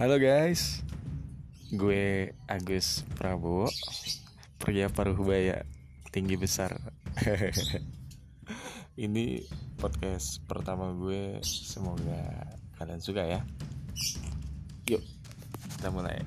[0.00, 0.80] Halo guys,
[1.68, 3.68] gue Agus Prabowo,
[4.56, 5.60] pria paruh baya,
[6.08, 6.72] tinggi besar.
[9.04, 9.44] Ini
[9.76, 12.48] podcast pertama gue, semoga
[12.80, 13.44] kalian suka ya.
[14.88, 15.04] Yuk,
[15.76, 16.24] kita mulai.